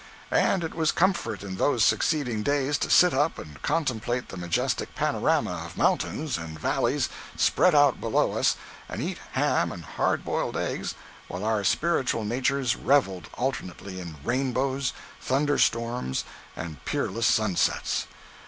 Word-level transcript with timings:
And 0.31 0.63
it 0.63 0.73
was 0.73 0.91
comfort 0.91 1.43
in 1.43 1.57
those 1.57 1.83
succeeding 1.83 2.41
days 2.41 2.79
to 2.79 2.89
sit 2.89 3.13
up 3.13 3.37
and 3.37 3.61
contemplate 3.61 4.29
the 4.29 4.35
majestic 4.35 4.95
panorama 4.95 5.51
of 5.63 5.77
mountains 5.77 6.39
and 6.39 6.59
valleys 6.59 7.07
spread 7.37 7.75
out 7.75 8.01
below 8.01 8.31
us 8.31 8.55
and 8.89 8.99
eat 8.99 9.19
ham 9.33 9.71
and 9.71 9.85
hard 9.85 10.25
boiled 10.25 10.57
eggs 10.57 10.95
while 11.27 11.43
our 11.45 11.63
spiritual 11.63 12.23
natures 12.25 12.75
revelled 12.75 13.29
alternately 13.35 13.99
in 13.99 14.15
rainbows, 14.23 14.91
thunderstorms, 15.21 16.23
and 16.55 16.83
peerless 16.83 17.27
sunsets. 17.27 18.07